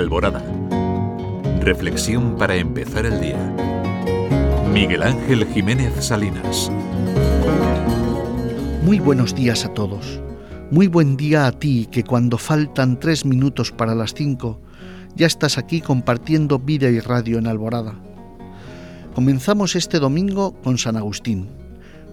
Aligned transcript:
Alborada. 0.00 0.42
Reflexión 1.60 2.36
para 2.38 2.56
empezar 2.56 3.04
el 3.04 3.20
día. 3.20 3.54
Miguel 4.72 5.02
Ángel 5.02 5.46
Jiménez 5.52 5.92
Salinas. 6.02 6.72
Muy 8.82 8.98
buenos 8.98 9.34
días 9.34 9.66
a 9.66 9.74
todos. 9.74 10.22
Muy 10.70 10.86
buen 10.86 11.18
día 11.18 11.46
a 11.46 11.52
ti 11.52 11.86
que 11.92 12.02
cuando 12.02 12.38
faltan 12.38 12.98
tres 12.98 13.26
minutos 13.26 13.72
para 13.72 13.94
las 13.94 14.14
cinco 14.14 14.58
ya 15.16 15.26
estás 15.26 15.58
aquí 15.58 15.82
compartiendo 15.82 16.58
vida 16.58 16.88
y 16.88 17.00
radio 17.00 17.36
en 17.38 17.46
Alborada. 17.46 17.94
Comenzamos 19.14 19.76
este 19.76 19.98
domingo 19.98 20.54
con 20.62 20.78
San 20.78 20.96
Agustín, 20.96 21.50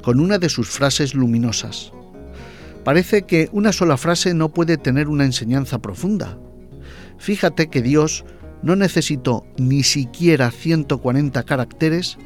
con 0.04 0.20
una 0.20 0.40
de 0.40 0.50
sus 0.50 0.70
frases 0.70 1.14
luminosas. 1.16 1.94
Parece 2.84 3.22
que 3.22 3.48
una 3.54 3.72
sola 3.72 3.96
frase 3.96 4.34
no 4.34 4.50
puede 4.50 4.78
tener 4.78 5.08
una 5.08 5.24
enseñanza 5.24 5.80
profunda. 5.80 6.38
Fíjate 7.18 7.68
que 7.68 7.82
Dios 7.82 8.26
no 8.62 8.76
necesitó 8.76 9.46
ni 9.58 9.84
siquiera 9.84 10.52
140 10.52 11.44
caracteres 11.44 12.18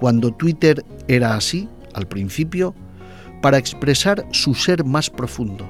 cuando 0.00 0.32
Twitter 0.32 0.84
era 1.08 1.36
así, 1.36 1.68
al 1.94 2.08
principio, 2.08 2.74
para 3.42 3.58
expresar 3.58 4.26
su 4.32 4.54
ser 4.54 4.84
más 4.84 5.10
profundo. 5.10 5.68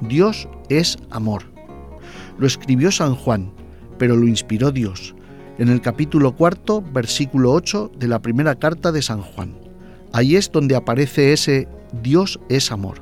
Dios 0.00 0.48
es 0.68 0.98
amor. 1.10 1.44
Lo 2.38 2.46
escribió 2.46 2.90
San 2.90 3.14
Juan, 3.14 3.52
pero 3.98 4.16
lo 4.16 4.26
inspiró 4.26 4.72
Dios, 4.72 5.14
en 5.58 5.68
el 5.68 5.80
capítulo 5.80 6.34
cuarto, 6.34 6.82
versículo 6.82 7.52
8 7.52 7.92
de 7.96 8.08
la 8.08 8.20
primera 8.20 8.56
carta 8.56 8.90
de 8.90 9.02
San 9.02 9.22
Juan. 9.22 9.56
Ahí 10.12 10.36
es 10.36 10.50
donde 10.50 10.76
aparece 10.76 11.32
ese 11.32 11.68
Dios 12.02 12.40
es 12.48 12.72
amor. 12.72 13.00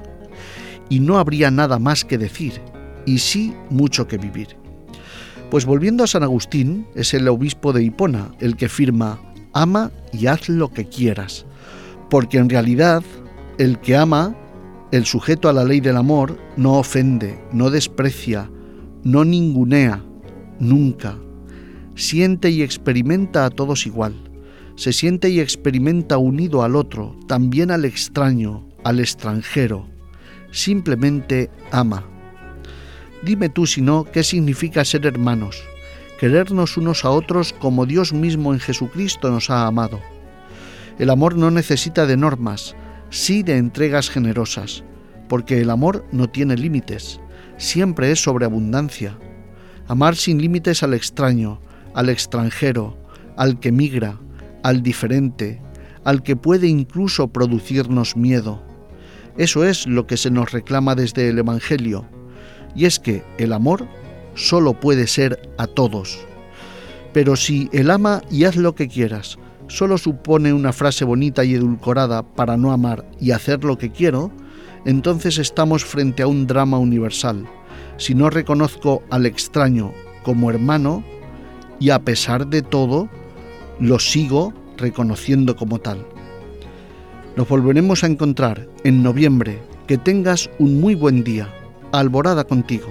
Y 0.88 1.00
no 1.00 1.18
habría 1.18 1.50
nada 1.50 1.78
más 1.78 2.04
que 2.04 2.18
decir, 2.18 2.60
y 3.06 3.18
sí 3.18 3.54
mucho 3.70 4.06
que 4.06 4.18
vivir. 4.18 4.61
Pues 5.52 5.66
volviendo 5.66 6.02
a 6.02 6.06
San 6.06 6.22
Agustín, 6.22 6.86
es 6.94 7.12
el 7.12 7.28
obispo 7.28 7.74
de 7.74 7.84
Hipona 7.84 8.30
el 8.40 8.56
que 8.56 8.70
firma, 8.70 9.20
ama 9.52 9.92
y 10.10 10.26
haz 10.26 10.48
lo 10.48 10.70
que 10.70 10.86
quieras, 10.86 11.44
porque 12.08 12.38
en 12.38 12.48
realidad 12.48 13.02
el 13.58 13.78
que 13.78 13.94
ama, 13.94 14.34
el 14.92 15.04
sujeto 15.04 15.50
a 15.50 15.52
la 15.52 15.64
ley 15.64 15.80
del 15.80 15.98
amor, 15.98 16.38
no 16.56 16.78
ofende, 16.78 17.38
no 17.52 17.68
desprecia, 17.68 18.50
no 19.04 19.26
ningunea, 19.26 20.02
nunca. 20.58 21.18
Siente 21.96 22.48
y 22.48 22.62
experimenta 22.62 23.44
a 23.44 23.50
todos 23.50 23.84
igual. 23.84 24.14
Se 24.76 24.94
siente 24.94 25.28
y 25.28 25.38
experimenta 25.38 26.16
unido 26.16 26.62
al 26.62 26.76
otro, 26.76 27.14
también 27.28 27.70
al 27.70 27.84
extraño, 27.84 28.66
al 28.84 29.00
extranjero. 29.00 29.86
Simplemente 30.50 31.50
ama. 31.72 32.08
Dime 33.22 33.48
tú, 33.48 33.66
si 33.66 33.80
no, 33.80 34.04
qué 34.04 34.24
significa 34.24 34.84
ser 34.84 35.06
hermanos, 35.06 35.62
querernos 36.18 36.76
unos 36.76 37.04
a 37.04 37.10
otros 37.10 37.52
como 37.52 37.86
Dios 37.86 38.12
mismo 38.12 38.52
en 38.52 38.58
Jesucristo 38.58 39.30
nos 39.30 39.48
ha 39.48 39.66
amado. 39.66 40.00
El 40.98 41.08
amor 41.08 41.36
no 41.36 41.50
necesita 41.52 42.06
de 42.06 42.16
normas, 42.16 42.74
sí 43.10 43.44
de 43.44 43.58
entregas 43.58 44.10
generosas, 44.10 44.82
porque 45.28 45.60
el 45.60 45.70
amor 45.70 46.04
no 46.10 46.28
tiene 46.28 46.56
límites, 46.56 47.20
siempre 47.58 48.10
es 48.10 48.22
sobreabundancia. 48.22 49.16
Amar 49.86 50.16
sin 50.16 50.40
límites 50.40 50.82
al 50.82 50.94
extraño, 50.94 51.60
al 51.94 52.08
extranjero, 52.08 52.98
al 53.36 53.60
que 53.60 53.70
migra, 53.70 54.18
al 54.64 54.82
diferente, 54.82 55.60
al 56.04 56.24
que 56.24 56.34
puede 56.34 56.66
incluso 56.66 57.28
producirnos 57.28 58.16
miedo. 58.16 58.62
Eso 59.38 59.64
es 59.64 59.86
lo 59.86 60.08
que 60.08 60.16
se 60.16 60.30
nos 60.30 60.50
reclama 60.50 60.94
desde 60.94 61.28
el 61.28 61.38
Evangelio, 61.38 62.04
y 62.74 62.86
es 62.86 62.98
que 62.98 63.22
el 63.38 63.52
amor 63.52 63.86
solo 64.34 64.78
puede 64.78 65.06
ser 65.06 65.50
a 65.58 65.66
todos. 65.66 66.18
Pero 67.12 67.36
si 67.36 67.68
el 67.72 67.90
ama 67.90 68.22
y 68.30 68.44
haz 68.44 68.56
lo 68.56 68.74
que 68.74 68.88
quieras 68.88 69.38
solo 69.68 69.96
supone 69.96 70.52
una 70.52 70.72
frase 70.72 71.04
bonita 71.04 71.44
y 71.44 71.54
edulcorada 71.54 72.22
para 72.22 72.56
no 72.56 72.72
amar 72.72 73.06
y 73.18 73.30
hacer 73.30 73.64
lo 73.64 73.78
que 73.78 73.90
quiero, 73.90 74.30
entonces 74.84 75.38
estamos 75.38 75.84
frente 75.84 76.22
a 76.22 76.26
un 76.26 76.46
drama 76.46 76.78
universal. 76.78 77.46
Si 77.96 78.14
no 78.14 78.28
reconozco 78.28 79.02
al 79.10 79.24
extraño 79.24 79.92
como 80.24 80.50
hermano 80.50 81.02
y 81.80 81.90
a 81.90 82.00
pesar 82.00 82.46
de 82.48 82.62
todo, 82.62 83.08
lo 83.80 83.98
sigo 83.98 84.52
reconociendo 84.76 85.56
como 85.56 85.78
tal. 85.78 86.04
Nos 87.36 87.48
volveremos 87.48 88.04
a 88.04 88.08
encontrar 88.08 88.68
en 88.84 89.02
noviembre. 89.02 89.58
Que 89.86 89.98
tengas 89.98 90.48
un 90.58 90.80
muy 90.80 90.94
buen 90.94 91.24
día. 91.24 91.48
Alborada 91.92 92.44
contigo. 92.44 92.88